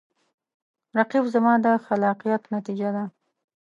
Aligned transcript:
رقیب 0.97 1.25
زما 1.33 1.53
د 1.65 1.67
خلاقیت 1.85 2.43
نتیجه 2.55 2.89
ده 2.95 3.03